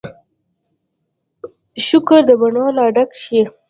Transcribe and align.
شکور 1.85 2.21
د 2.29 2.31
مڼو 2.41 2.65
را 2.77 2.85
ډک 2.95 3.09
شي 3.23 3.39